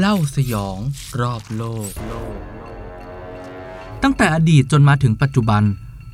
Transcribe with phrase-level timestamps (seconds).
[0.00, 0.78] เล่าสยอง
[1.20, 1.90] รอบโลก
[4.02, 5.62] ตั้งแต่อดีตจนมาถึงปัจจุบัน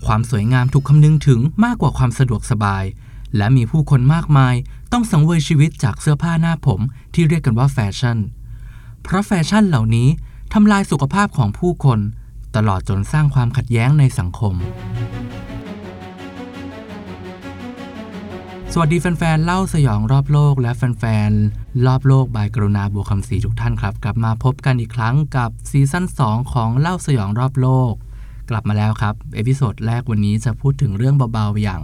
[0.06, 2.84] ความสวยงามถูกคำนึงถึงมากกว่าความสะดวกสบาย
[3.36, 4.54] และมีผู้คนมากมาย
[4.92, 6.80] ต้องสังเวยชีวิตจากเสื้อผ้าหน้าผม
[7.14, 8.18] ที่เรียกกันว่าแฟชั่น
[9.02, 10.08] เพราะแฟชั่นเหล่านี้
[10.52, 11.98] ทำลายสุขภาพของผู้คน
[12.56, 14.54] ตลอดจนสร้างความขัดแย้งในสังคม
[18.72, 27.92] สวัสดีแฟนๆ เล่าสยองรอบโลกและแฟนๆ รอบโลก by กรุณาบัวคำศรีทุกท่านครับ กลับมาพบกันอีกครั้งกับซีซั่น2 ของเล่าสยองรอบโลก
[28.50, 31.82] กลับมาแล้วครับ episode แรกวันนี้จะพูดถึงเรื่องเบาๆอย่าง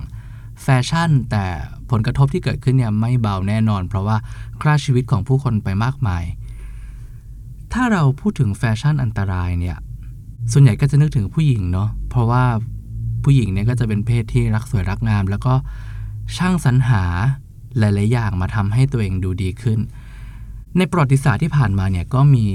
[0.63, 1.47] แฟชั่น แต่
[1.91, 4.17] ผลกระทบที่เกิดขึ้นเนี่ยไม่เบาแน่นอน เพราะว่า
[4.61, 6.25] ฆ่าชีวิตของผู้คนไปมากมาย
[7.73, 9.77] ถ้าเราพูดถึงแฟชั่นอันตรายเนี่ย
[10.53, 12.45] ส่วนใหญ่ก็จะนึกถึงผู้หญิงเนาะเพราะว่า
[13.25, 15.55] ผู้หญิงเนี่ยก็จะเป็นเพศที่รักสวยรักงาม แล้วก็
[16.37, 17.05] ช่างสรรหา
[17.79, 19.79] หลายๆอย่างมาทำให้ตัวเองดูดีขึ้น
[20.77, 22.47] ในประวัติศาสตร์ที่ผ่านมาเนี่ยก็มี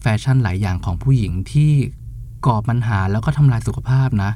[0.00, 1.72] แฟชั่นหลายอย่างของผู้หญิงที่
[2.46, 4.30] ก่อปัญหาแล้วก็ทำลายสุขภาพนะ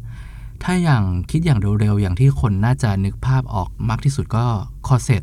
[0.63, 4.45] ถ้าอย่างคิดอย่างเร็วๆอย่างที่คนน่าจะนึกภาพออกมากที่สุดก็
[4.87, 5.23] คอเซ็ต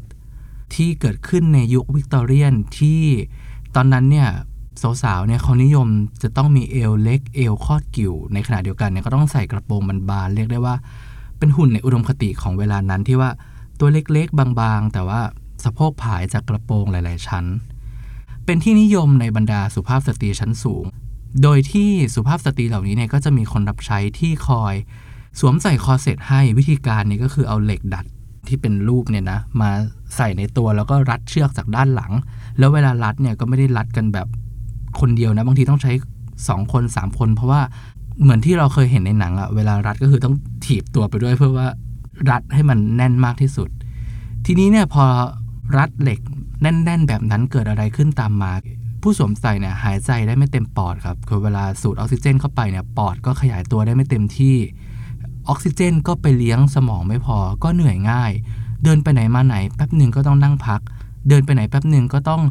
[0.75, 3.01] ที่เกิดขึ้นในยุควิกตอเรียนที่
[3.75, 4.29] ตอนนั้นเนี่ย
[5.03, 5.87] สาวๆเนี่ยเขานิยม
[6.23, 10.75] จะต้องมีเอวเล็กเอวคอดกิ่ว ในขณะเดียวกันเนี่ยก็ต้องใส่กระโปรงบานๆเรียกได้ว่า
[11.37, 13.29] เป็นหุ่นในอุดมคติของเวลานั้นที่ว่า
[13.79, 15.21] ตัวเล็กๆ บางๆ แต่ว่า
[15.63, 17.45] สะโพกผายจากกระโปรงหลาย ๆ ชั้น
[18.45, 20.85] เป็นที่นิยมในบรรดาสุภาพสตรีชั้นสูง
[21.43, 24.73] โดยที่สุภาพสตรีเหล่านี้เนี่ยก็จะมีคนรับใช้ที่คอย
[25.39, 28.05] สวมใส่คอเซ็ตให้วิธีการนี้ก็คือเอาเหล็กดัด
[28.47, 29.69] ที่เป็นรูปเนี่ยนะมา
[30.15, 32.11] ใส่ในตัวแล้วก็รัดเชือกจากด้านหลัง
[32.57, 34.27] แล้วเวลารัดเนี่ยก็ไม่ได้รัดกันแบบ
[34.99, 35.91] คนเดียวนะ บางทีต้องใช้
[36.31, 37.61] 2 คน 3 คน เพราะว่า
[38.21, 41.67] เหมือนที่เราเคยเห็นในหนังอะเวลารัดก็คือต้องถีบตัวไปด้วยเพื่อว่า
[42.29, 43.69] รัดให้มันแน่นมากที่สุด
[44.45, 45.05] ทีนี้เนี่ยพอ
[45.77, 46.19] รัดเหล็ก
[46.61, 48.53] แน่น ๆ แบบนั้นเกิดอะไรขึ้นตามมา
[49.01, 54.55] ผู้สวมใส่เนี่ยหายใจได้ไม่เต็มปอดครับคือเวลาสูดออกซิเจนเข้าไปเนี่ยปอดก็ขยายตัวได้ไม่เต็มที่
[55.49, 58.31] ออกซิเจนก็ไปเลี้ยงสมองไม่พอก็เหนื่อยง่าย
[58.83, 60.81] เดินไปไหนมาไหนแป๊บหนึ่งก็ต้องนั่งพัก
[61.29, 62.41] เดินไปไหนแป๊บหนึ่งก็ต้อง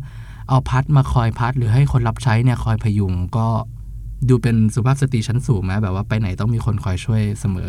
[0.49, 3.47] เอาพัดมาคอยพัด หรือให้คนรับใช้เนี่ยคอยพยุงก็
[4.29, 7.69] ดูเป็นสุภาพสตรีชั้นสูงไหมแบบว่าไปไหนต้องมีคนคอยช่วยเสมอ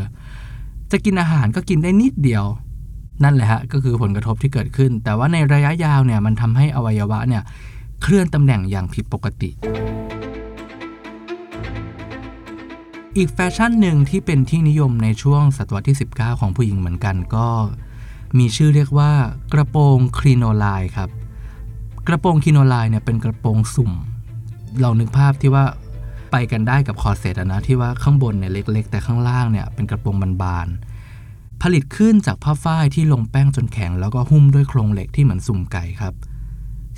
[0.91, 2.45] จะกินอาหารก็กินได้นิดเดียว
[3.23, 7.43] นั่นแหละฮะก็คือผลกระทบที่เกิดขึ้น แต่ว่าในระยะยาวเนี่ยมันทำให้อวัยวะเนี่ย
[8.01, 9.49] เคลื่อนตำแหน่งอย่างผิดปกติ
[13.17, 17.47] อีกแฟชั่นหนึ่งที่เป็นที่นิยมในช่วงศตวรรษที่ 19 ของผู้หญิงเหมือนกันก็
[18.37, 19.11] มีชื่อเรียกว่า
[19.53, 20.65] กระโปรง crinoline
[20.97, 21.09] ครับ
[22.07, 23.91] กระโปรง crinoline เนี่ยเป็นกระโปรงสุ่ม
[24.81, 25.65] เรานึกภาพที่ว่า
[26.31, 36.13] ไปกันได้กับคอเซ็ตนะที่ว่าข้างบนเนี่ยเล็ก ๆ แต่ข้างล่างเนี่ยเป็นกระโปรงบานๆผลิตขึ้นจากผ้าฝ้ายที่ลงแป้งจนแข็งแล้วก็หุ้มด้วยโครงเหล็กที่เหมือนสุ่มไก่ครับ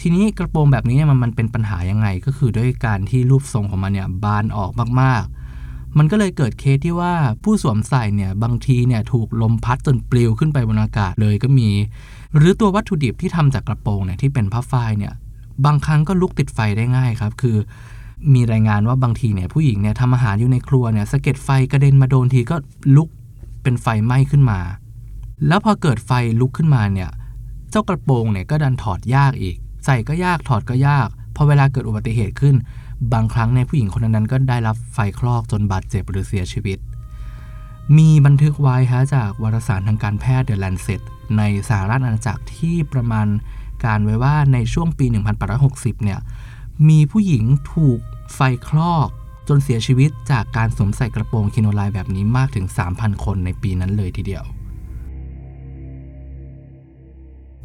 [0.01, 7.13] ทีนี้กระโปรงแบบนี้เนี่ยมันเป็นปัญหายังไงก็คือด้วยการที่รูปทรงของมันเนี่ยบานออกมากๆ มันก็เลยเกิดเคสที่ว่า
[7.43, 11.69] ผู้สวมใส่เนี่ยบางทีเนี่ยถูกลมพัดจนปลิวขึ้นไปบนอากาศเลยก็มี
[12.37, 15.13] หรือตัววัตถุดิบที่ทำจากกระโปรงเนี่ยที่เป็นผ้าฝ้ายเนี่ย
[15.65, 17.57] บางครั้งก็ลุกติดไฟได้ง่ายครับ คือ
[18.33, 22.55] มีรายงานว่าบางทีเนี่ยผู้หญิงเนี่ยทำอาหารอยู่ในครัวเนี่ยสะเก็ดไฟกระเด็นมาโดนทีก็
[22.95, 23.09] ลุก
[23.63, 24.59] เป็นไฟไหม้ขึ้นมา
[25.47, 27.09] แล้วพอเกิดไฟลุกขึ้นมาเนี่ย
[27.69, 32.55] เจ้ากระโปรงเนี่ยก็ดันถอดยากอีก ใส่ก็ยากถอดก็ยากพอเวลาเกิดอุบัติเหตุขึ้น
[33.13, 36.77] บางครั้งในผู้หญิงคนนั้นก็ได้รับไฟคลอกจนบาดเจ็บหรือเสียชีวิต
[37.97, 41.01] มีบันทึกไว้ฮะจากวารสารทางการแพทย์เดอะแลนเซต
[41.37, 43.27] ในสหรัฐอาณาจักรที่ประมาณ
[43.85, 45.05] การไว้ว่าในช่วงปี
[45.55, 46.19] 1860 เนี่ย
[46.87, 47.99] มีผู้หญิงถูก
[48.33, 49.09] ไฟคลอก
[49.47, 54.43] จนเสียชีวิตจากการสวมใส่กระโปรงคิโนไลแบบนี้มากถึง 3,000 คนในปีนั้นเลยทีเดียว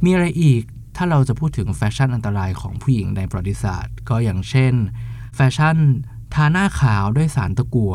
[0.05, 0.63] มีอะไรอีก
[0.97, 4.75] ถ้าเราจะพูดถึงแฟชั่นอันตรายของผู้หญิงในประวัติศาสตร์ ก็อย่างเช่น
[5.35, 5.77] แฟชั่น
[6.35, 7.95] ทาหน้าขาวด้วยสารตะกั่ว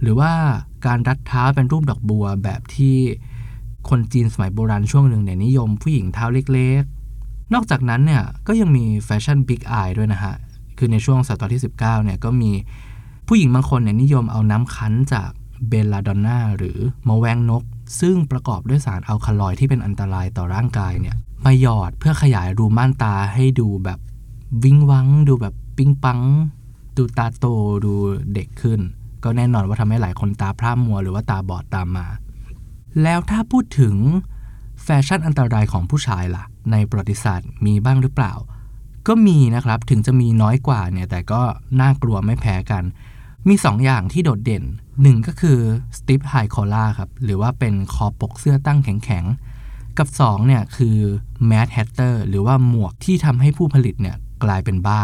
[0.00, 0.32] หรือว่า
[0.86, 2.96] การรัดเท้าเป็นรูปดอกบัวแบบที่
[3.88, 6.82] คนจีนสมัยโบราณช่วงหนึ่งเนี่ยนิยมผู้หญิงเท้าเล็ก
[7.52, 10.34] นอกจากนั้นเนี่ยก็ยังมีแฟชั่น big eye ด้วยนะฮะ
[10.78, 12.50] คือในช่วงศตวรรษที่ 19เนี่ยก็มี
[13.28, 15.30] ผู้หญิงบางคนเนี่ยนิยมเอาน้ำคั้นจาก
[15.68, 17.62] belladonna หรือมะแวงนก
[18.00, 23.98] ซึ่งประกอบด้วยสารอัลคาลอยที่เป็นอันตรายต่อร่างกายเนี่ยมาหยอดเพื่อขยายรูม่านตาให้ดูแบบ
[24.64, 26.20] วิงวัง ดูแบบปิ๊งปัง
[26.96, 27.46] ดูตาโต
[27.84, 27.92] ดู
[28.34, 28.80] เด็กขึ้น
[29.24, 32.06] ก็แน่นอนว่าทำให้หลายคนตาพร่ามัวหรือว่าตาบอดตามมา
[33.02, 33.94] แล้วถ้าพูดถึง
[34.82, 38.32] แฟชั่นอันตรายของผู้ชายล่ะ ในประวัติศาสตร์มีบ้างหรือเปล่า
[39.08, 41.42] ก็มีนะครับถึงจะมีน้อยกว่าเนี่ยแต่ก็
[41.80, 42.84] น่ากลัวไม่แพ้กัน
[43.48, 44.64] มี 2ออย่างที่โดดเด่น
[44.96, 45.58] 1 ก็คือ
[45.96, 50.96] stiff high collar ครับหรือว่าเป็นคอปกเสื้อตั้งแข็งๆ กับ2เนี่ยคือ
[51.46, 55.02] mad hatter หรือว่าหมวกที่ทำให้ผู้ผลิตเนี่ยกลายเป็นบ้า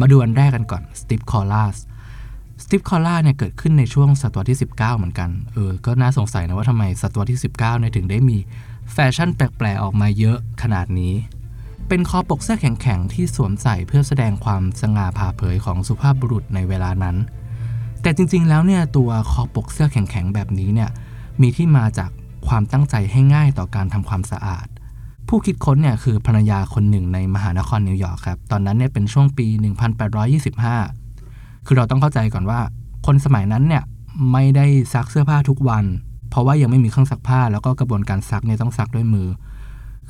[0.00, 8.38] มาดูอันแรกกันก่อน stiff collar stiff collar เนี่ยเกิดขึ้นในช่วงศตวรรษที่ 19 เหมือนกัน เออ ก็น่าสงสัยนะว่าทำไมศตวรรษที่ 19เนี่ยถึงได้มี
[8.92, 11.14] แฟชั่นแปลกๆ ออกมาเยอะขนาดนี้
[11.88, 17.16] เป็นคอปกเสื้อแข็งๆ ที่สวมใส่เพื่อแสดงความสง่าผ่าเผยของสุภาพบุรุษในเวลานั้น
[18.02, 20.90] แต่จริงๆ แล้วเนี่ยตัวคอปกเสื้อแข็งๆ แบบนี้เนี่ย
[21.42, 22.10] มีที่มาจาก
[22.48, 24.66] ความตั้งใจให้ง่ายต่อการทำความสะอาด
[25.28, 29.46] ผู้คิดค้นเนี่ยคือภรรยาคนหนึ่งในมหานครนิวยอร์กครับ ตอนนั้นเนี่ยเป็นช่วงปี
[30.50, 30.99] 1825
[31.72, 32.60] คือเราต้องเข้าใจก่อนว่า
[33.06, 33.84] คนสมัยนั้นเนี่ย
[34.32, 35.84] ไม่ได้ซักเสื้อผ้าทุกวัน
[36.30, 39.28] เพราะว่ายังไม่มีเครื่องซักผ้าแล้วก็กระบวนการซักเนี่ยต้องซักด้วยมือ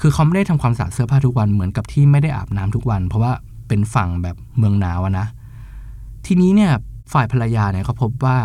[0.00, 3.32] คือเขาไม่ได้ทำความสะอาดเสื้อผ้าทุกวันเหมือนกับที่ไม่ได้อาบน้ำทุกวัน เพราะว่า
[3.68, 5.26] เป็นฝั่งแบบเมืองหนาวนะ
[6.26, 6.72] ทีนี้เนี่ย
[7.12, 8.38] ฝ่ายภรรยาเนี่ยเขาพบว่า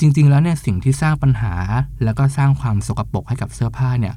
[0.00, 1.54] จริง ๆ แล้วเนี่ยสิ่งที่สร้างปัญหา
[2.04, 4.14] แล้วก็สร้างความสกปรกให้กับเสื้อผ้าเนี่ย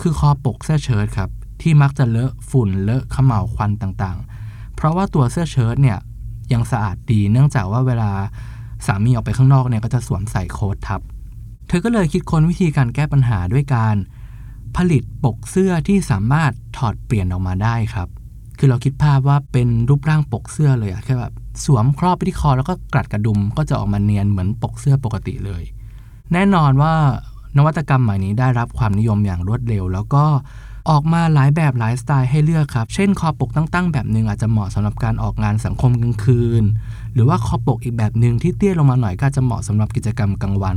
[0.00, 1.30] คือคอปกเสื้อเชิ้ตครับ
[1.62, 5.98] ที่มักจะเลอะฝุ่นเลอะขมเหลาควันต่างๆ เพราะว่าตัวเสื้อเชิ้ตเนี่ย
[6.52, 8.10] ยังสะอาดดี เนื่องจากว่าเวลา
[8.86, 11.00] สามีออกไปข้างนอกเนี่ยก็จะสวมใส่โค้ททับ
[11.68, 13.96] เธอก็เลยคิดค้นวิธีการแก้ปัญหาด้วยการ
[14.76, 18.08] ผลิตปกเสื้อที่สามารถถอดเปลี่ยนออกมาได้ครับ
[18.58, 21.32] คือเราคิดภาพว่าเป็นรูปร่างปกเสื้อเลยอะแค่แบบ
[21.64, 25.62] สวมครอบไปที่คอแล้วก็กรัดกระดุมก็จะออกมาเนียนเหมือนปกเสื้อปกติเลย
[26.32, 26.94] แน่นอนว่า
[27.56, 30.24] นวัตกรรมใหม่นี้ได้รับความนิยมอย่างรวดเร็ว แล้วก็
[30.88, 36.64] ออกมาหลายแบบหลายสไตล์ให้เลือกครับ เช่นคอปกตั้งๆ แบบหนึ่งอาจจะเหมาะสำหรับการออกงานสังคมกลางคืน
[37.14, 40.76] หรือว่าคอปกอีกแบบหนึ่งที่เตี้ยลงมาหน่อยก็จะเหมาะสำหรับกิจกรรมกลางวัน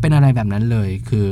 [0.00, 1.28] เป็นอะไรแบบนั้นเลยคือ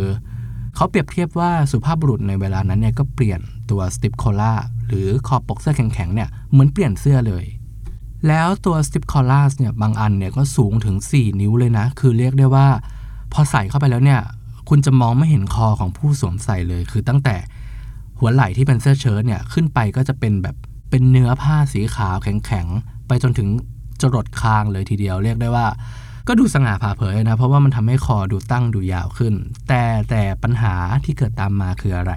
[0.74, 3.40] เขาเปรียบเทียบว่าสุภาพบุรุษในเวลานั้นเนี่ยก็เปลี่ยน
[3.70, 4.52] ตัวสติปโคล่า
[4.88, 7.44] หรือคอปกเสื้อแข็งๆเนี่ยเหมือนเปลี่ยนเสื้อเลย
[8.28, 12.66] แล้วตัวสติปคอล่าเนี่ยบางอันเนี่ยก็สูงถึง 4 นิ้วเลยนะ คือเรียกได้ว่า
[13.32, 14.20] พอใส่เข้าไปแล้วเนี่ย
[14.68, 17.36] คุณจะมองไม่เห็นคอของผู้สวมใส่เลย คือตั้งแต่
[18.24, 20.56] หัวไหล่ที่เป็นเสื้อเชิ้ตเนี่ยขึ้นไปก็จะเป็นแบบ
[20.90, 23.48] เป็นเนื้อผ้าสีขาวแข็งๆ ไปจนถึง
[24.00, 25.66] จรดคางเลยทีเดียวเรียกได้ว่า
[26.28, 29.34] ก็ดูสง่าผ่าเผยนะ เพราะว่ามันทำให้คอดูตั้งดูยาวขึ้น
[29.68, 30.74] แต่แต่ปัญหา
[31.04, 32.12] ที่เกิดตามมาคืออะไร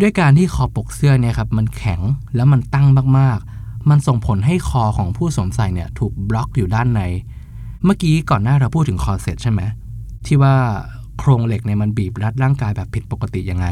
[0.00, 2.00] ด้วยการที่คอปกเสื้อเนี่ยครับมันแข็ง
[2.34, 2.86] แล้วมันตั้ง
[3.18, 7.02] มากๆ มันส่งผลให้คอของผู้สวมใส่เนี่ยถูกบล็อกอยู่ด้านใน
[7.84, 9.60] เมื่อกี้ก่อนหน้าเราพูดถึงคอเซ็ตใช่ไหม
[10.26, 10.54] ที่ว่า
[11.18, 13.66] โครงเหล็กเนี่ยมันบีบรัดร่างกายแบบผิดปกติยังไง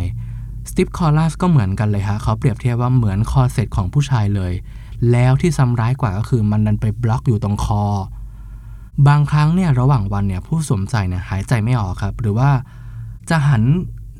[0.68, 4.52] stiff collar ก็เหมือนกันเลยฮะเขาเปรียบเทียบว่าเหมือนคอเซ็ตของผู้ชายเลย
[5.12, 7.84] แล้วที่ซ้ำร้ายกว่าก็คือมันดันไปบล็อกอยู่ตรงคอ
[9.08, 12.50] บางครั้งเนี่ยระหว่างวันเนี่ยผู้สวมใส่เนี่ยหายใจไม่ออกครับ หรือว่า
[13.30, 13.62] จะหัน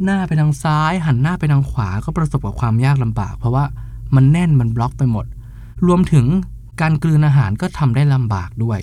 [0.05, 3.65] หน้าไปทางซ้าย หันหน้าไปทางขวาก็ประสบกับความยากลำบาก เพราะว่า
[4.15, 5.27] มันแน่นมันบล็อกไปหมด
[5.87, 6.27] รวมถึง
[6.81, 8.81] การกลืนอาหารก็ทำได้ลำบากด้วย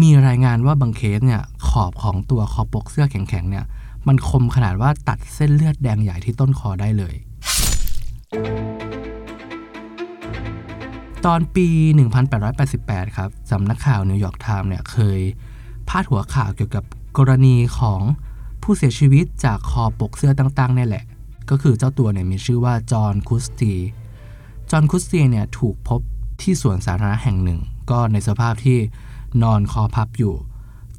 [0.00, 3.64] มีรายงานว่าบางเคสเนี่ยขอบของตัวคอปกเสื้อแข็งๆเนี่ย
[4.08, 7.14] มันคมขนาดว่าตัดเส้นเลือดแดงใหญ่ที่ต้นคอได้เลย
[11.26, 11.66] ตอนปี
[12.42, 15.20] 1888 ครับสำนักข่าวนิวยอร์กไทม์เนี่ยเคย
[15.88, 16.84] พาดหัวข่าวเกี่ยวกับ
[17.18, 18.00] กรณีของ
[18.62, 21.04] ผู้เสียชีวิตจากคอปกเสื้อต่างๆนี่แหละ
[21.50, 23.74] ก็คือเจ้าตัวเนี่ยมีชื่อว่าจอห์นคุสตี
[24.70, 26.00] จอห์นคุสตีเนี่ยถูกพบ
[26.42, 27.60] ที่สวนสาธารณะแห่งหนึ่ง
[27.90, 28.78] ก็ในสภาพที่
[29.42, 30.34] นอนคอพับอยู่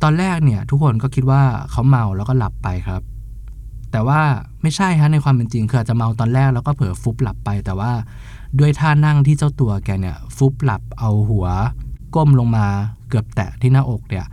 [0.04, 1.42] ตอนแรกเนี่ยทุกคนก็คิดว่า
[1.72, 3.02] เขาเมาแล้วก็หลับไปครับ
[3.92, 4.22] แต่ว่า
[4.62, 7.92] ไม่ใช่ฮะในความเป็นจริงคืออาจจะเมาตอนแรกแล้วก็เผลอฟุบหลับไป แต่ว่า
[8.60, 11.48] ด้วยท่านั่งที่เจ้าตัวแกเนี่ยฟุบหลับเอาหัว
[12.16, 12.66] ก้มลงมา
[13.10, 14.26] เกือบแตะที่หน้าอกเนี่ย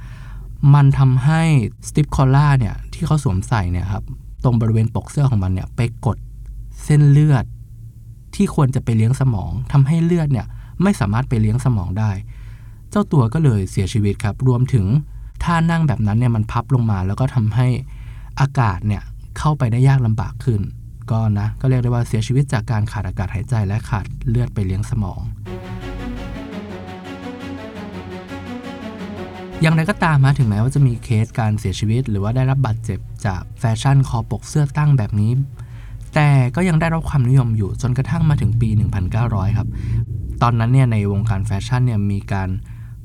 [0.74, 1.42] มันทำให้
[1.86, 4.04] สติปคอล่าเนี่ยที่เขาสวมใส่เนี่ยครับ
[4.44, 6.16] ตรงบริเวณปกเสื้อของมันเนี่ยไปกด
[6.84, 7.44] เส้นเลือด
[8.34, 10.46] ที่ควรจะไปเลี้ยงสมองทำให้เลือดเนี่ย
[10.82, 12.10] ไม่สามารถไปเลี้ยงสมองได้
[12.90, 14.86] เจ้าตัวก็เลยเสียชีวิตครับรวมถึง
[15.44, 17.66] ท่านั่งแบบนั้นเนี่ยมันพับลงมา แล้วก็ทำให้
[18.40, 19.02] อากาศเนี่ย
[19.38, 20.60] เข้าไปได้ยากลำบากขึ้น
[21.10, 25.20] ก็นะก็เรียกได้ว่าเสียชีวิตจากการขาดอากาศหายใจและขาดเลือดไปเลี้ยงสมอง
[29.62, 35.32] อย่างไรก็ตามมาถึงแม้ว่าจะมีเคสการเสียชีวิต หรือว่าได้รับบาดเจ็บจากแฟชั่นคอปกเสื้อตั้งแบบนี้
[36.14, 38.68] แต่ก็ยังได้รับความนิยมอยู่จนกระทั่งมาถึงปี
[39.12, 39.68] 1900 ครับ
[40.42, 42.48] ตอนนั้นเนี่ยในวงการแฟชั่นเนี่ยมีการ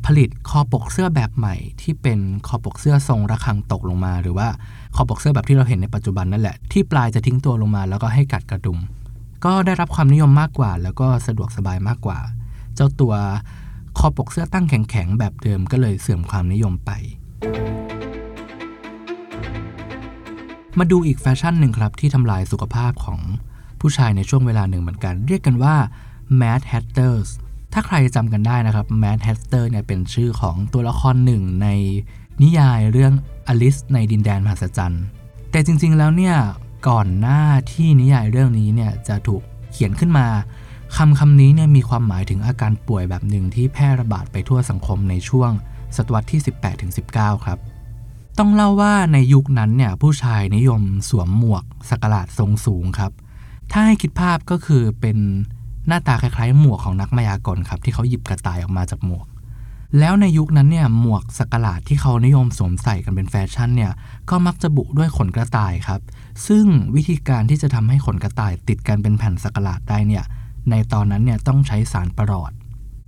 [0.05, 4.48] ผลิตคอปกเสื้อแบบใหม่ ที่เป็นคอปกเสื้อทรงระฆังตกลงมา หรือว่า
[4.96, 8.79] คอปกเสื้อแบบที่เราเห็นในปัจจุบันนั่นแหละที่ปลายจะทิ้งตัวลงมา แล้วก็ให้กัดกระดุม
[9.46, 12.20] ก็ได้รับความนิยมมากกว่า แล้วก็สะดวกสบายมากกว่า
[12.75, 13.13] เจ้าตัว
[14.00, 16.91] คอปกเสื้อตั้งแข็งๆแบบเดิมก็เลยเสื่อมความนิยมไป
[20.79, 23.20] มาดูอีกแฟชั่นหนึ่งครับที่ทำลายสุขภาพของ
[23.79, 25.75] ผู้ชายในช่วงเวลาหนึ่งเหมือนกัน เรียกกันว่า
[26.41, 27.29] Mad Hatters
[27.74, 31.68] ถ้าใครจำกันได้นะครับ Mad Hatter เนี่ยเป็นชื่อของตัวละครหนึ่งใน
[32.42, 33.13] นิยายเรื่อง
[33.48, 35.04] อลิสในดินแดนมหัศจรรย์
[35.51, 36.36] แต่จริงๆแล้วเนี่ย
[36.88, 40.28] ก่อนหน้าที่นิยายเรื่องนี้เนี่ยจะถูกเขียนขึ้นมา
[40.98, 45.51] คำคำนี้เนี่ยมีความหมายถึงอาการป่วยแบบหนึ่งที่แพร่ระบาดไปทั่วสังคมในช่วง
[45.96, 46.42] ศตวรรษที่
[46.94, 47.60] 18-19 ครับ
[48.38, 53.12] ต้องเล่าว่าในยุคนั้นเนี่ยผู้ชายนิยมสวมหมวกสกลาดทรงสูงครับ
[53.72, 55.18] ถ้าให้คิดภาพก็คือเป็น
[55.88, 59.26] หน้าตาคล้ายๆ หมวกของนักมายากลครับ ที่เขาหยิบกระต่ายออกมาจากหมวก
[60.00, 63.92] แล้วในยุคนั้นเนี่ยหมวกสกลาดที่เขานิยมสวมใส่กันเป็นแฟชั่นเนี่ย
[64.30, 66.02] ก็มักจะบุด้วยขนกระต่ายครับ
[66.48, 70.24] ซึ่งวิธีการที่จะทำให้ขนกระต่ายติดกันเป็นแผ่นสกลาดได้เนี่ย
[70.70, 72.52] ในตอนนั้นเนี่ยต้องใช้สารประหลอด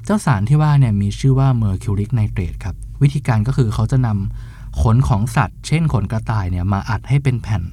[0.05, 7.63] เจ้าสารที่ว่าเนี่ยมีชื่อว่าเมอร์คิวริกไนเตรตครับวิธีการก็คือเขาจะนำขนของสัตว์ เช่นขนกระต่ายเนี่ยมาอัดให้เป็นแผ่น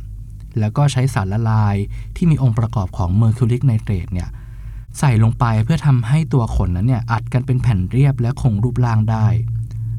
[0.59, 1.77] แล้วก็ใช้สารละลาย
[2.17, 4.29] ที่มีองค์ประกอบของเมอร์คิวริกไนเตรตเนี่ย
[4.99, 9.27] ใส่ลงไปเพื่อทำให้ตัวขนนั้นเนี่ยอัดกันเป็นแผ่นเรียบและคงรูปร่างได้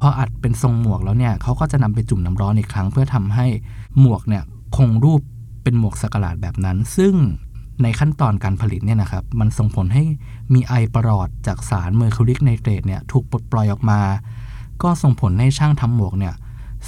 [0.02, 3.46] พออัดเป็นทรงหมวกแล้วเนี่ยเขาก็จะนำไปจุ่มน้ำร้อนอีกครั้ง เพื่อทำให้
[4.00, 4.44] หมวกเนี่ย
[4.78, 5.22] คงรูป
[5.64, 7.14] เป็นหมวกสักหลาดแบบนั้น ซึ่ง
[7.84, 10.04] ในขั้นตอนการผลิตเนี่ยนะครับมันส่งผลให้
[10.54, 14.02] มีไอประหลอดจากสารเมอร์คิวริกไนเตรตเนี่ยถูกปลดปล่อยออกมา
[14.84, 16.34] ก็ส่งผลให้ช่างทำหมวกเนี่ย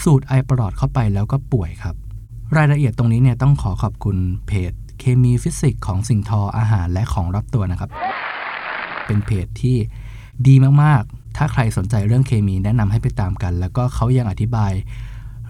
[0.01, 1.95] สูดไอประหลอดเข้าไปแล้วก็ป่วยครับ
[2.57, 4.17] รายละเอียดตรงนี้เนี่ยต้องขอขอบคุณ
[4.47, 4.73] เพจ
[5.05, 7.91] เคมีฟิสิกส์ของสิ่งทออาหารและของรอบตัวนะครับ
[9.05, 9.77] เป็นเพจที่
[10.47, 14.71] ดีมากๆ ถ้าใครสนใจเรื่องเคมีแนะนำให้ไปตามกัน แล้วก็เขายังอธิบาย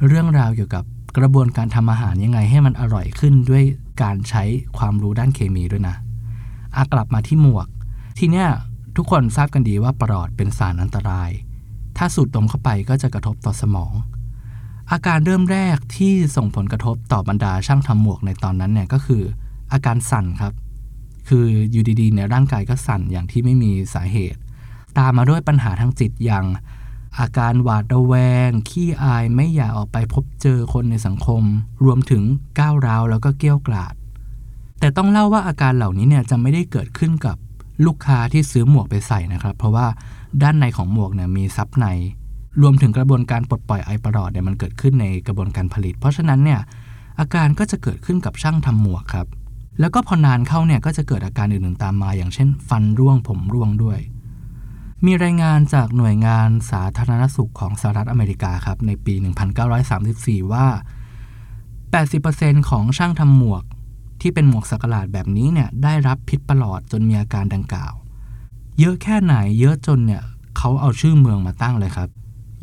[0.07, 0.83] เรื่องราวเกี่ยวกับ
[1.17, 3.63] กระบวนการทำอาหารยังไงให้มันอร่อยขึ้นด้วย
[4.01, 4.43] การใช้
[4.77, 5.95] ความรู้ด้านเคมีด้วยนะ
[6.75, 7.67] อากลับมาที่หมวก
[8.19, 8.47] ทีเนี้ย
[8.95, 11.31] ทุกคนทราบกันดีว่าปลอดเป็นสารอันตราย
[11.97, 13.93] ถ้าสูดดมเข้าไปก็จะกระทบต่อสมอง
[14.91, 19.23] อาการเริ่มแรกที่ส่งผลกระทบต่อบรรดาช่างทำหมวกในตอนนั้นเนี่ยก็คือ
[19.73, 20.53] อาการสั่นครับ
[21.27, 24.39] คืออยู่ดีๆเนี่ยร่างกายก็สั่นอย่างที่ไม่มีสาเหตุ
[24.97, 26.45] ตามมาด้วยปัญหาทางจิตอย่าง
[27.19, 28.15] อาการหวาดระแว
[28.47, 31.43] ง ขี้อายไม่อยากออกไปพบเจอคนในสังคม
[31.85, 32.23] รวมถึง
[32.59, 33.93] ก้าวร้าวแล้วก็เกี้ยวกราด
[34.79, 37.37] แต่ต้องเล่าว่าอาการเหล่านี้เนี่ยจะไม่ได้เกิดขึ้นกับ
[37.85, 39.87] ลูกค้าที่ซื้อหมวกไปใส่นะครับ เพราะว่า
[40.41, 41.85] ด้านในของหมวกเนี่ยมีซับใน
[42.61, 46.59] รวมถึงกระบวนการปลดปล่อยไอประหลอดเนี่ยมันเกิดขึ้นในกระบวนการผลิต เพราะฉะนั้นเนี่ย
[47.19, 49.27] อาการก็จะเกิดขึ้นกับช่างทำหมวกครับ
[49.79, 53.99] แล้วก็พอนานเข้าเนี่ยก็จะเกิดอาการอื่นๆตามมา อย่างเช่น ฟันร่วงผมร่วงด้วย
[55.05, 59.13] มีรายงานจากหน่วยงานสาธารณสุขของสหรัฐอเมริกาครับในปี
[59.83, 60.67] 1934 ว่า
[61.87, 63.63] 80%ของช่างทำหมวก
[64.21, 67.93] ที่เป็นหมวกสักหลาดแบบนี้เนี่ยได้รับพิษประหลอดจนมีอาการดังกล่าว
[68.79, 70.23] เยอะแค่ไหนเยอะจนเนี่ย
[70.57, 72.09] เขาเอาชื่อเมืองมาตั้งเลยครับ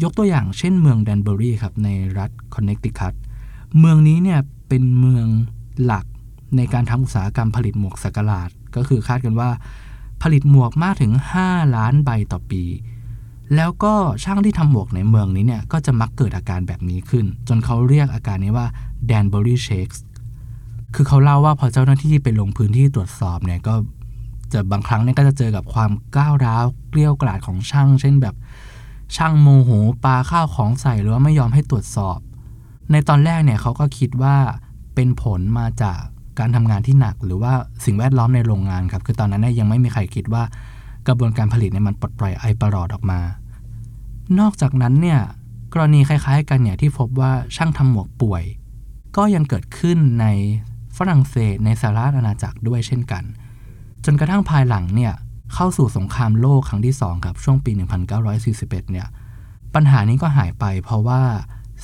[0.03, 1.89] ยกตัวอย่างเช่นเมืองแดนเบอรีครับใน
[2.19, 3.13] รัฐคอนเนคติคัต
[3.79, 5.27] เมืองนี้เนี่ยเป็นเมือง
[5.85, 6.07] หลัก
[6.57, 9.51] ในการทำอุตสาหกรรมผลิตหมวกสักหลาด ก็คือคาดกันว่า
[10.23, 11.13] ผลิตหมวกมากถึง
[11.45, 12.63] 5 ล้านใบต่อปี
[13.57, 18.67] แล้วก็ช่างที่ทำหมวกในเมืองนี้เนี่ยก็จะมักเกิดอาการแบบนี้ขึ้น จนเขาเรียกอาการนี้ว่า
[19.11, 19.99] Danbury Shakes
[20.95, 23.75] คือเขาเล่าว่าพอเจ้าหน้าที่ไปลงพื้นที่ตรวจสอบเนี่ยก็
[24.53, 28.35] จะบางครั้งเนี่ยก็จะเจอกับความก้าวร้าวเกลี้ยวกล่อมของช่าง เช่นแบบ
[29.17, 29.71] ช่างโมโห
[30.05, 32.19] ปาข้าวของใส่หรือว่าไม่ยอมให้ตรวจสอบ
[32.93, 34.37] ในตอนแรกเนี่ยเขาก็คิดว่า
[34.95, 36.01] เป็นผลมาจาก
[36.39, 37.53] การทำงานที่หนักหรือว่า
[37.85, 40.43] สิ่งแวดล้อมในโรงงานครับคือตอนนั้นเนี่ยยังไม่มีใครคิดว่า
[41.07, 43.21] กระบวนการผลิตเนี่ยมันปลดปล่อยไอประหลอดออกมา
[44.41, 45.21] นอกจากนั้นเนี่ย
[45.73, 48.43] กรณีคล้าย ๆ กันเนี่ยที่พบว่าช่างทำหมวกป่วย
[49.17, 50.27] ก็ยังเกิดขึ้นใน
[50.97, 53.25] ฝรั่งเศสในสหราชอาณาจักรด้วยเช่นกัน
[54.05, 55.13] จนกระทั่งภายหลังเนี่ย
[55.55, 57.73] เข้าสู่สงครามโลกครั้งที่2ครับช่วงปี
[58.27, 59.07] 1941 เนี่ย
[59.75, 61.23] ปัญหานี้ก็หายไปเพราะว่า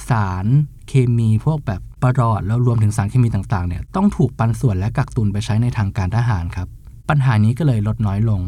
[0.08, 0.46] สาร
[0.88, 6.68] เคมีพวกแบบประหลอดแล้วรวมถึงสารเคมีต่างๆเนี่ยต้องถูกปันส่วนและกักตุนไปใช้ในทางการทหารครับ
[7.08, 8.40] ปัญหานี้ก็เลยลดน้อยลง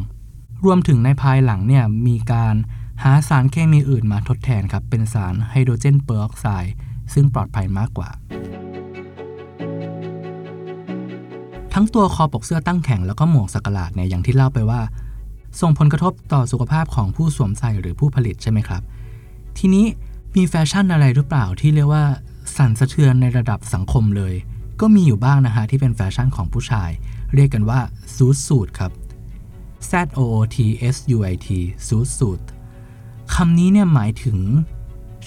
[0.65, 2.55] รวมถึงในภายหลังเนี่ยมีการ
[3.03, 6.75] หาสารเคมีอื่นมาทดแทนครับ เป็นสารไฮโดรเจนเปอร์ออกไซด์
[7.13, 8.09] ซึ่งปลอดภัยมากกว่า
[11.75, 14.81] ทั้งตัวคอปกเสื้อตั้งแข็งแล้วก็หมวกสักหลาดเนี่ยอย่างที่เล่าไปว่า
[15.61, 18.83] ส่งผลกระทบต่อสุขภาพของผู้สวมใส่หรือผู้ผลิตใช่ไหมครับ
[19.59, 19.87] ทีนี้
[20.39, 22.05] มีแฟชั่นอะไรหรือเปล่าที่เรียกว่า
[22.57, 24.35] สั่นสะเทือนในระดับสังคมเลย
[24.81, 26.91] ก็มีอยู่บ้างนะฮะที่เป็นแฟชั่นของผู้ชาย
[27.35, 27.81] เรียกกันว่า
[28.15, 28.93] zoot suit ครับ
[29.91, 30.57] Z O O T
[30.95, 31.49] S U I T
[31.87, 32.41] zoot suit
[33.35, 34.39] คำนี้เนี่ยหมายถึง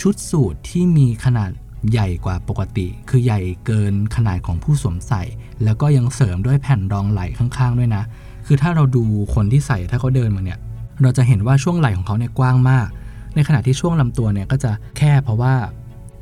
[0.01, 1.51] ชุดสูทที่มีขนาด
[1.91, 5.22] ใหญ่กว่าปกติ คือใหญ่เกินขนาดของผู้สวมใส่
[5.63, 8.03] แล้วก็ยังเสริมด้วยแผ่นรองไหล่ข้างๆ ด้วยนะ
[8.46, 9.03] คือถ้าเราดู
[9.34, 10.60] คนที่ใส่ถ้าเขาเดินมาเนี่ย
[11.01, 12.88] เราจะเห็นว่าช่วงไหล่ของเขาเนี่ยกว้างมาก
[13.36, 15.54] ในขณะที่ช่วงลำตัวเนี่ยก็จะแคบเพราะว่า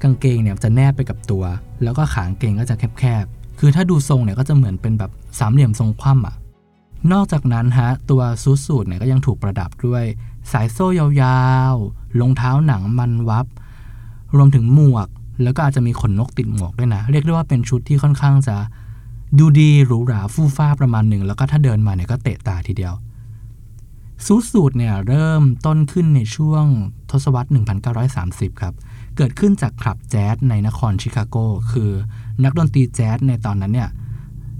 [0.03, 1.43] กางเกงเนี่ยจะแนบไปกับตัว
[1.83, 6.35] แล้วก็ขางเกงก็จะแคบๆ คือถ้าดูทรงเนี่ยก็จะเหมือนเป็นแบบสามเหลี่ยมทรงคว่ำอะ
[7.11, 10.03] นอกจากนั้นฮะตัวซูสูทเนี่ยก็ยังถูกประดับด้วย
[10.51, 11.41] สายโซ่ยา
[11.73, 13.45] วๆรองเท้าหนังมันวับ
[14.37, 15.07] รวมถึงหมวก
[15.43, 18.55] แล้วก็อาจจะมีขนนกติดหมวกด้วยนะ เรียกได้ว่าเป็นชุดที่ค่อนข้างจะ
[19.39, 22.93] ดูดีหรูหราฟู่ฟ้าประมาณหนึ่ง แล้วก็ถ้าเดินมาเนี่ยก็เตะตาทีเดียว
[24.25, 26.65] ซูสูตรเนี่ยเริ่มต้นขึ้นในช่วง
[27.11, 27.49] ทศวรรษ
[28.05, 28.73] 1930 ครับ
[29.17, 31.37] เกิดขึ้นจากคลับแจ๊สในนครชิคาโก
[31.71, 31.91] คือ
[32.43, 33.89] นักดนตรีแจ๊สในตอนนั้นเนี่ย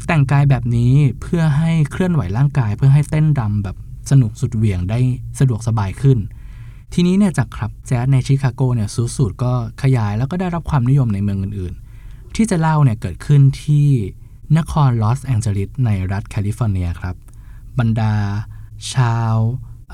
[0.07, 3.77] แต่งกายแบบนี้เพื่อให้เคลื่อนไหวร่างกาย เพื่อให้เต้นรำแบบ
[4.11, 4.99] สนุกสุดเหวี่ยงได้
[5.39, 6.17] สะดวกสบายขึ้น
[6.93, 9.51] ทีนี้เนี่ยจากคลับแจ๊สในชิคาโกเนี่ยซูสูตรก็
[9.83, 13.87] ขยายแล้วก็ได้รับความนิยมในเมืองอื่นๆ ที่จะเล่าเนี่ยเกิดขึ้นที่
[14.57, 17.15] นครลอสแองเจลิสในรัฐแคลิฟอร์เนียครับ
[17.79, 18.13] บรรดา
[18.93, 19.35] ชาว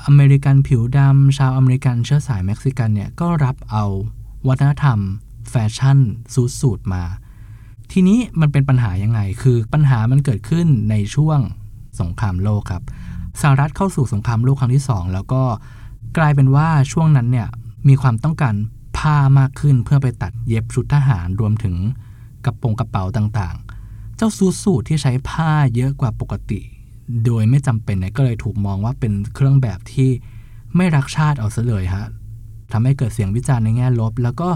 [0.05, 3.85] อเมริกันผิวดำชาวอเมริกันเชื้อสายเม็กซิกันเนี่ยก็รับเอา
[4.47, 4.99] วัฒนธรรม
[5.49, 5.99] แฟชั่น
[6.33, 7.03] zoot suit มา
[7.91, 11.39] ทีนี้มันเป็นปัญหายังไง คือปัญหามันเกิดขึ้นในช่วง
[11.99, 12.83] สงครามโลกครับ
[13.41, 15.43] สหรัฐเข้าสู่สงครามโลกครั้งที่ 2 แล้วก็
[16.17, 17.47] กลายเป็นว่าช่วงนั้นเนี่ย
[17.87, 18.55] มีความต้องการ
[18.97, 21.75] ผ้ามากขึ้นเพื่อไปตัดเย็บชุดทหารรวมถึง
[22.45, 26.61] กระโปรงกระเป๋าต่างๆ เจ้าซูสูตรที่ใช้ผ้าเยอะกว่าปกติ
[27.25, 30.09] โดยไม่จำเป็นเนี่ยก็เลยถูกมองว่าเป็นเครื่องแบบที่
[30.75, 32.05] ไม่รักชาติเอาซะเลยฮะ
[32.71, 34.49] ทำให้เกิดเสียงวิจารณ์ในแง่ลบ แล้วก็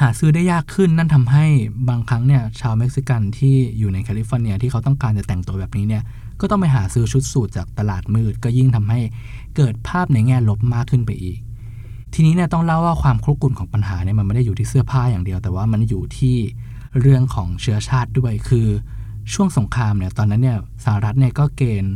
[0.00, 1.46] หาซื้อได้ยากขึ้นนั่นทำให้
[1.88, 6.02] บางครั้งเนี่ยชาวเม็กซิกันที่อยู่ในแคลิฟอร์เนียที่เขาต้องการจะแต่งตัวแบบนี้เนี่ย
[6.40, 9.00] ก็ต้องไปหาซื้อชุดสูทจากตลาดมืด ก็ยิ่งทำให้
[9.56, 11.38] เกิดภาพในแง่ลบมากขึ้นไปอีก
[12.14, 16.36] ทีนี้เนี่ยต้องเล่าว่าความครุกรุ่นของปัญหาเนี่ยมันไม่ได้อยู่ที่เสื้อผ้าอย่างเดียว แต่ว่ามันอยู่ที่
[17.00, 18.68] เรื่องของเชื้อชาติด้วยคือ
[19.32, 21.94] ช่วงสงครามเนี่ยตอนนั้นเนี่ยสหรัฐเนี่ยก็เกณฑ์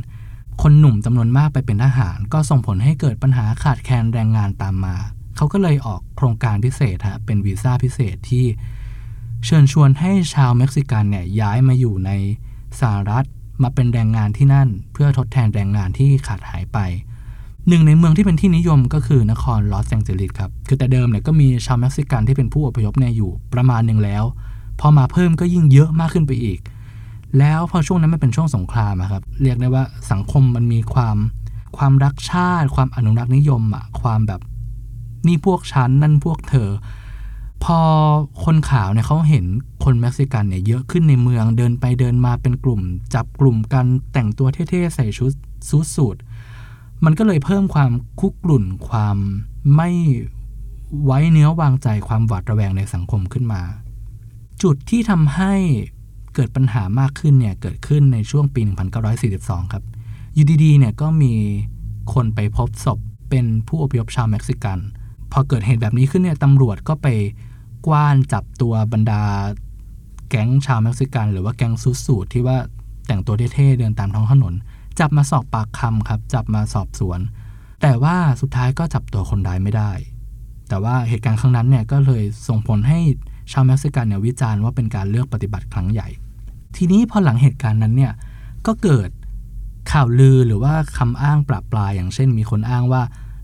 [0.63, 4.97] คนหนุ่มจำนวนมากไปเป็นทหาร ก็ส่งผลให้เกิดปัญหาขาดแคลนแรงงานตามมา
[5.37, 8.45] เขาก็เลยออกโครงการพิเศษฮะเป็นวีซ่าพิเศษที่
[9.45, 12.11] เชิญชวนให้ชาวเม็กซิกันเนี่ยย้ายมาอยู่ใน
[12.81, 13.25] สหรัฐ
[13.63, 16.79] มาเป็นแรงงานที่นั่น เพื่อทดแทนแรงงานที่ขาดหายไป
[17.69, 24.25] หนึ่งในเมืองที่เป็นที่นิยมก็คือนครลอสแองเจลิสครับ คือแต่เดิมเนี่ยก็มีชาวเม็กซิกันที่เป็นผู้อพยพเนี่ยอยู่ประมาณหนึ่งแล้ว
[24.81, 26.59] พอมาเพิ่มก็ยิ่งเยอะมากขึ้นไปอีก
[27.39, 31.17] แล้วพอช่วงนั้นมันเป็นช่วงสงครามครับ เรียกได้ว่าสังคมมันมีความ
[31.77, 34.41] ความรักชาติ ความอนุรักษ์นิยมอะความแบบ
[35.27, 36.71] นี่พวกฉันนั่นพวกเธอ
[37.65, 37.79] พอ
[38.45, 39.45] คนขาวเนี่ยเขาเห็น
[39.85, 42.81] คนเม็กซิกันเนี่ยเยอะขึ้นในเมืองเดินไปเดินมาเป็นกลุ่ม
[43.15, 45.33] จับกลุ่มกันแต่งตัวเท่ๆใส่ชุด
[45.69, 46.17] zoot suit
[47.05, 49.17] มันก็เลยเพิ่มความคุกรุ่นความ
[49.77, 49.91] ไม่
[51.05, 53.63] ไว้เนื้อวางใจความหวาดระแวงในสังคมขึ้นมา
[54.63, 55.55] จุดที่ทำให้
[56.37, 58.63] เกิดปัญหามากขึ้นเนี่ยเกิดขึ้นในช่วงปี
[59.17, 59.85] 1942 ครับ
[60.35, 61.33] อยู่ดีๆเนี่ยก็มี
[62.15, 62.99] คนไปพบศพ
[63.31, 64.79] เป็นผู้อพยพชาวเม็กซิกัน
[65.33, 67.09] พอเกิดเหตุแบบนี้ขึ้นเนี่ยตำรวจก็ไป
[67.87, 69.23] กว้านจับตัวบรรดา
[70.29, 72.59] แก๊งชาวเม็กซิกัน หรือว่าแก๊งซูสูทที่ว่า
[73.07, 74.55] แต่งตัวเท่ๆเดินตามท้องถนน
[75.01, 77.21] จับมาสอบปากคำครับ จับมาสอบสวน
[77.83, 79.93] แต่ว่าสุดท้ายก็จับตัวคนร้ายไม่ได้
[80.69, 83.01] แต่ว่าเหตุการณ์ครั้งนั้นเนี่ยก็เลยส่งผลให้
[83.53, 86.09] ชาวเม็กซิกันเนี่ยวิจารณ์ว่าเป็นการเลือกปฏิบัติครั้งใหญ่
[86.77, 88.13] ทีนี้พอหลังเหตุการณ์นั้นเนี่ย
[88.67, 89.11] ก็เกิด
[89.93, 93.03] ข่าวลือหรือว่าคำอ้างปราบปลายอย่างเช่น มีคนอ้างว่า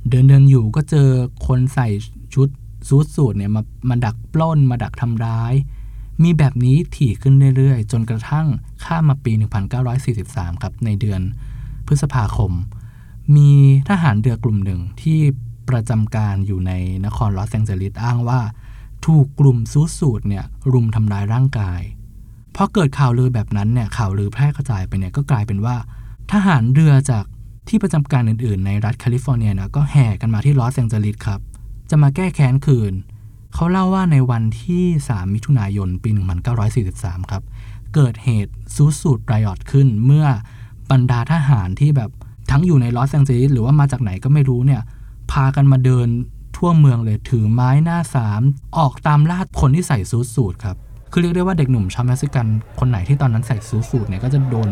[0.08, 1.08] เดินเดินอยู่ก็เจอ
[1.46, 1.88] คนใส่
[2.34, 2.48] ชุด
[2.88, 5.54] ซูทสูทเนี่ยมามาดักปล้นมาดักทำร้าย
[6.22, 8.46] มีแบบนี้ถี่ขึ้นเรื่อยๆ จนกระทั่ง
[8.84, 9.32] ข้ามมาปี
[9.98, 11.20] 1943 ครับในเดือน
[11.86, 12.52] พฤษภาคม
[13.36, 13.50] มี
[13.88, 15.20] ทหารเรือกลุ่มหนึ่งที่
[15.68, 16.72] ประจำการอยู่ใน
[17.06, 18.40] นครลอสแองเจลิสอ้างว่า
[19.06, 21.80] ถูกกลุ่มซูสูทเนี่ยรุมทำร้ายร่างกาย
[22.56, 25.76] พอเกิดข่าวลือแบบนั้นเนี่ยข่าวลือแพร่กระจายไปเนี่ยก็กลายเป็นว่า
[26.32, 27.24] ทหารเรือจาก
[27.68, 31.40] ที่ประจำการอื่นๆ ในรัฐแคลิฟอร์เนียนะก็แห่กันมาที่ลอสแองเจลิสครับ
[31.90, 32.92] จะมาแก้แค้นคืน
[33.54, 36.10] เขาเล่าว่าในวันที่ 3 มิถุนายน ปี
[36.70, 37.42] 1943 ครับ
[37.94, 40.26] เกิดเหตุ Zoot Suit Riot ขึ้นเมื่อ
[40.90, 42.10] บรรดาทหารที่แบบ
[42.50, 44.82] ทั้งอยู่ในลอสแองเจลิสหรือว่ามาจากไหนก็ไม่รู้เนี่ย
[45.32, 46.08] พากันมาเดิน
[46.56, 48.40] ทั่วเมืองเลยถือไม้หน้าสาม
[48.78, 50.76] ออกตามล่าคนที่ใส่ zoot suit ครับ
[51.12, 52.46] คือเรียกได้ว่าเด็กหนุ่มชาวเม็กซิกัน
[52.78, 54.68] คนไหนที่ตอนนั้นใส่ซูสูทเนี่ยก็จะโดน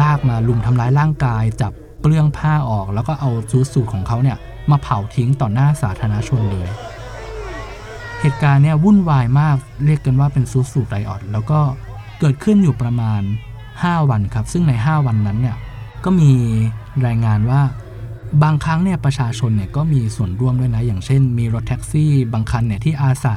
[0.00, 4.36] ลากมาลุมทำร้ายร่างกาย จับเปลื้องผ้าออก แล้วก็เอาซูสูทของเขาเนี่ย
[4.70, 6.68] มาเผาทิ้งต่อหน้าสาธารณชนเลย
[8.20, 11.60] เหตุการณ์เนี่ยวุ่นวายมากเรียกกันว่าเป็นซูสูทไรออดแล้วก็
[12.20, 13.22] เกิดขึ้นอยู่ประมาณ
[13.66, 15.56] 5 วันครับ ซึ่งใน 5 วันนั้นเนี่ย
[16.04, 16.30] ก็มี
[17.06, 17.60] รายงานว่า
[18.42, 23.36] บางครั้งเนี่ยประชาชนเนี่ยก็มีส่วนร่วมด้วยนะ อย่างเช่น มีรถแท็กซี่ บางคันเนี่ยที่อาสา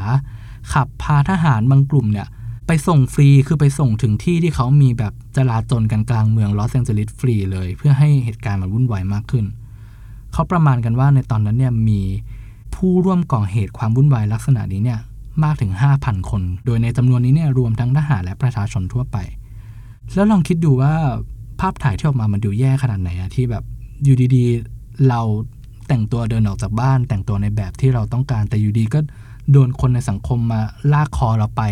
[0.74, 2.28] ขับพาทหารบางกลุ่มเนี่ย
[2.68, 9.46] ไปส่งฟรีคือไปส่งถึงที่ที่เขามีแบบจลาจลกันกลางเมืองลอสแองเจลิสฟรีเลย เพื่อให้เหตุการณ์มันวุ่นวายมากขึ้น
[10.34, 12.02] เขาประมาณกันว่าในตอนนั้นเนี่ยมี
[12.76, 15.00] ผู้ร่วมก่อเหตุความวุ่นวายลักษณะนี้เนี่ย
[15.44, 15.72] มากถึง
[16.02, 19.18] 5,000 คน โดยในจำนวนนี้เนี่ยรวมทั้งทหารและประชาชนทั่วไป
[20.14, 20.94] แล้วลองคิดดูว่า
[21.60, 23.64] ภาพถ่ายที่ออกมามันดูแย่ขนาดไหนอะที่แบบ
[24.04, 25.22] อยู่ดีๆ เรา
[25.88, 29.00] แต่งตัวเดินออกจากบ้าน แต่งตัวในแบบที่เราต้องการแต่อยู่ดีก็
[29.52, 30.62] โดนคนในสังคมมา
[30.94, 31.64] ลากคอเราไป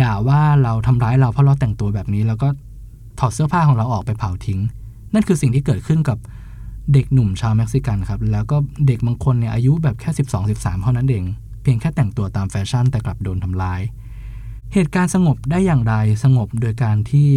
[0.00, 2.48] ด่าว่าเราทำร้ายเราเพราะเราแต่งตัวแบบนี้ แล้วก็
[3.18, 4.60] ถอดเสื้อผ้าของเราออกไปเผาทิ้ง
[5.14, 6.18] นั่นคือสิ่งที่เกิดขึ้นกับ
[6.92, 8.56] เด็กหนุ่มชาวเม็กซิกันครับ แล้วก็
[8.86, 10.10] เด็กบางคนเนี่ยอายุแบบแค่
[10.46, 11.24] 12-13 เท่านั้นเอง
[11.62, 13.80] เพียงแค่แต่งตัวตามแฟชั่นแต่กลับโดนทำร้าย
[14.72, 17.30] เหตุการณ์สงบได้อย่างไรสงบโดยการที่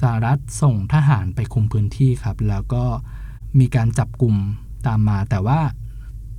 [0.00, 2.84] สหรัฐส่งทหารไปคุมพื้นที่ครับ แล้วก็
[3.58, 4.34] มีการจับกลุ่ม
[4.86, 5.60] ตามมาแต่ว่า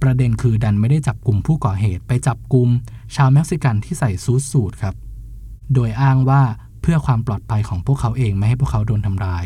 [0.04, 2.70] ประเด็นคือดันไม่ได้จับกลุ่มผู้ก่อเหตุไปจับกลุ่ม
[3.16, 4.96] ชาวเม็กซิกันที่ใส่ซูทสูทครับ
[5.74, 6.42] โดยอ้างว่า
[6.82, 9.46] เพื่อความปลอดภัยของพวกเขาเองไม่ให้พวกเขาโดนทำร้าย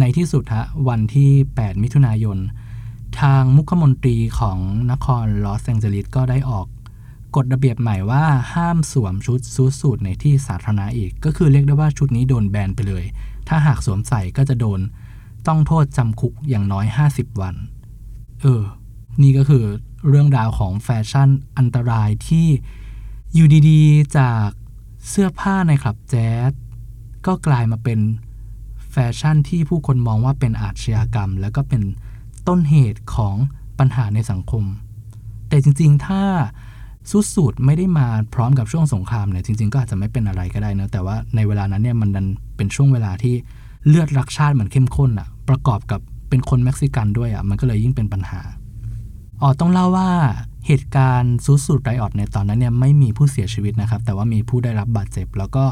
[0.00, 2.38] ในที่สุดฮะวันที่ 8 มิถุนายน
[3.20, 4.58] ทางมุขมนตรีของ
[4.90, 6.66] นครลอสแองเจลิสก็ได้ออก
[7.36, 13.04] กฎระเบียบใหม่ว่าห้ามสวมชุดซูทสูทในที่สาธารณะอีก ก็คือเรียกได้ว่าชุดนี้โดนแบนไปเลย
[13.48, 14.80] ถ้าหากสวมใส่ก็จะโดน
[15.46, 17.54] ต้องโทษจำคุกอย่างน้อย 50 วัน
[18.42, 18.62] เออ
[19.22, 19.64] นี่ก็คือ
[20.08, 22.46] เรื่องราวของแฟชั่นอันตรายที่
[23.34, 24.48] อยู่ดีๆ จาก
[25.08, 26.50] เสื้อผ้าในคลับแจ๊ส
[27.26, 28.00] ก็กลายมาเป็น
[28.90, 31.82] แฟชั่นที่ผู้คนมองว่าเป็นอาชญากรรม แล้วก็เป็น
[32.48, 33.36] ต้นเหตุของ
[33.78, 34.64] ปัญหาในสังคม
[35.48, 36.22] แต่จริงๆ ถ้า
[37.10, 42.26] สุดสูตรไม่ได้มาพร้อมกับช่วงสงครามเนี่ยจริง ๆ ก็อาจจะไม่เป็นอะไรก็ได้นะแต่ว่าในเวลานั้นเนี่ยมันดัน
[42.56, 43.34] เป็นช่วงเวลาที่
[43.88, 46.00] เลือดรักชาติเหมือนเข้มข้นอะประกอบกับ
[46.30, 48.40] เป็นคนเม็กซิกันด้วยอะมันก็เลยยิ่งเป็นปัญหา
[49.42, 50.08] อ๋อต้องเล่าว่า
[50.66, 55.64] เหตุการณ์ซูสูดไรออดในตอนนั้นเนี่ยไม่มีผู้เสียชีวิตนะครับ แต่ว่ามีผู้ได้รับบาดเจ็บ แล้วก็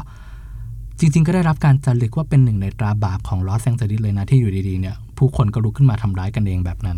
[0.99, 6.97] จริง ๆ ก็ได้รับการจารึกว่าเป็นหนึ่งในตราบาปของลอสแองเจลิสเลยนะที่อยู่ดีๆเนี่ยผู้คนก็ลุกขึ้นมาทำร้ายกันเองแบบนั้น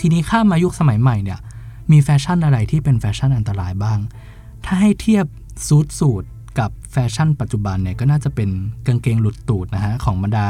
[0.00, 1.38] ทีนี้ข้ามมายุคสมัยใหม่เนี่ย
[1.92, 3.98] มีแฟชั่นอะไรที่เป็นแฟชั่นอันตรายบ้าง
[4.64, 5.26] ถ้าให้เทียบ
[5.66, 6.24] zoot suit
[6.58, 8.48] กับแฟชั่นปัจจุบันเนี่ยก็น่าจะเป็น
[8.86, 10.48] กางเกงหลุดตูดนะฮะของบรรดา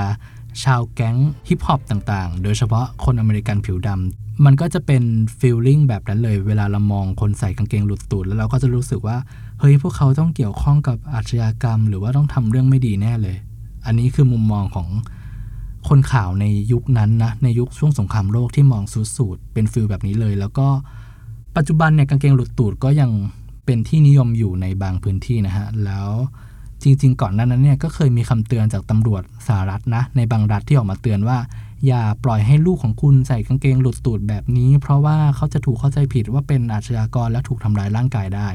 [0.65, 1.17] ชาวแก๊ง
[1.49, 5.03] ฮิปฮอปต่างๆ โดยเฉพาะคนอเมริกันผิวดำ มันก็จะเป็น
[5.39, 9.17] feeling แบบนั้นเลย เวลาเรามองคนใส่กางเกงหลุดตูดแล้วเราก็จะรู้สึกว่า
[9.61, 13.37] เฮ้ยพวกเขาต้องเกี่ยวข้องกับอาชญากรรม หรือว่าต้องทำเรื่องไม่ดีแน่เลย
[13.87, 14.89] อันนี้คือมุมมองของ
[15.89, 20.67] คนขาวในยุคนั้นนะ ในยุคช่วงสงครามโลกที่มองสูดสูดเป็นฟิลแบบนี้เลย แล้วก็
[21.57, 23.11] ปัจจุบันเนี่ยกางเกงหลุดตูดก็ยัง
[23.65, 26.11] เป็นที่นิยมอยู่ในบางพื้นที่นะฮะ แล้ว
[26.83, 31.39] จริง ๆ ก่อนหน้านั้นเนี่ยก็เคยมีคำเตือนจากตำรวจสหรัฐนะ ในบางรัฐที่ออกมาเตือนว่า
[31.87, 38.49] อย่าปล่อยให้ลูกของคุณใส่กางเกงหลุดตูดแบบนี้ เพราะว่าเขาจะถูกเข้าใจผิดว่าเป็นอาชญากรและถูกทำร้ายร่างกายได้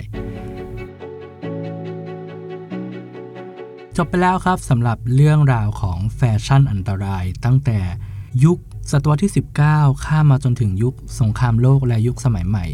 [3.97, 7.79] จบไปแล้วครับสำหรับเรื่องราวของแฟชั่นอันตราย ตั้งแต่
[8.43, 8.57] ยุค
[8.91, 9.31] ศตวรรษที่
[9.67, 12.65] 19 ข้ามมาจนถึงยุคสงครามโลกและยุคสมัยใหม่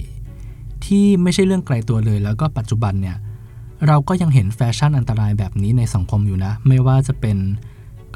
[0.85, 3.17] ที่ไม่ใช่เรื่องไกลตัวเลยแล้วก็ปัจจุบันเนี่ย
[3.87, 7.37] เราก็ยังเห็นแฟชั่นอันตรายแบบนี้ในสังคมอยู่นะ ไม่ว่าจะเป็น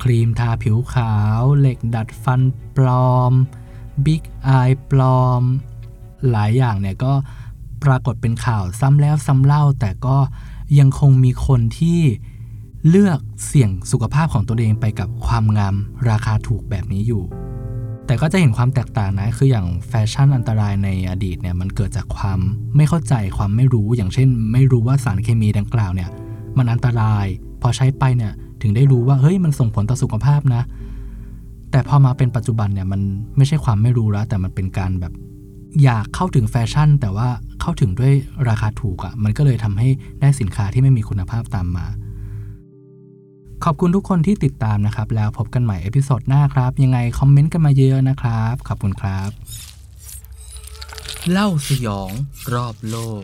[0.02, 2.42] ครีมทาผิวขาว เหล็กดัดฟัน
[2.76, 3.34] ปลอม
[4.06, 5.44] big eye ปลอม
[6.32, 7.14] หลายอย่างเนี่ยก็
[7.84, 10.18] ปรากฏเป็นข่าวซ้ำแล้วซ้ำเล่า แต่ก็
[10.80, 12.00] ยังคงมีคนที่
[12.90, 15.76] เลือกเสี่ยงสุขภาพของตัวเองไปกับความงาม
[16.10, 17.24] ราคาถูกแบบนี้อยู่
[18.08, 22.40] แต่ก็จะเห็นความแตกต่างนะ คืออย่างแฟชั่นอันตรายในอดีตเนี่ยมันเกิดจากความ
[22.76, 26.10] ไม่เข้าใจความไม่รู้ อย่างเช่น ไม่รู้ว่าสารเคมีดังกล่าวเนี่ย
[26.58, 27.26] มันอันตราย
[27.62, 30.62] พอใช้ไปเนี่ยถึงได้รู้ว่าเฮ้ยมันส่งผลต่อสุขภาพนะ
[31.72, 33.02] แต่พอมาเป็นปัจจุบันเนี่ยมัน
[33.38, 35.14] ไม่ใช่ความไม่รู้แล้ว แต่มันเป็นการแบบ
[35.84, 37.28] อยากเข้าถึงแฟชั่น แต่ว่า
[37.62, 38.14] เข้าถึงด้วย
[38.50, 39.90] ราคาถูกอะ่ะมันก็เลยทำให้
[40.22, 41.86] ได้สินค้าที่ไม่มีคุณภาพตามมา
[43.64, 49.30] ขอบคุณทุกคนที่ติดตามนะครับ แล้วพบกันใหม่ episode หน้าครับ ยังไงคอมเมนต์กันมาเยอะนะครับ ขอบคุณครับ
[51.32, 52.12] เล่าสยอง
[52.54, 53.24] รอบโลก